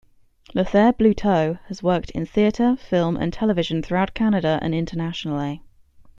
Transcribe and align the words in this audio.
Lothaire 0.55 0.93
Bluteau 0.93 1.59
has 1.67 1.83
worked 1.83 2.09
in 2.09 2.25
theatre, 2.25 2.75
film 2.75 3.15
and 3.15 3.31
television 3.31 3.83
throughout 3.83 4.15
Canada 4.15 4.57
and 4.59 4.73
internationally. 4.73 5.61